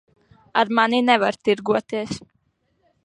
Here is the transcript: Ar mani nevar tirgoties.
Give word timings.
Ar 0.61 0.67
mani 0.77 0.99
nevar 1.09 1.35
tirgoties. 1.49 2.13